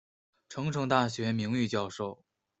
[0.49, 2.23] 成城大学名誉教授。